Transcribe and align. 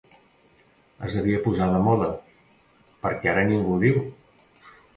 Es 1.07 1.17
devia 1.17 1.41
posar 1.49 1.67
de 1.75 1.83
moda, 1.89 2.09
perquè 3.07 3.33
ara 3.35 3.47
ningú 3.53 3.77
ho 3.77 3.81
diu. 3.87 4.05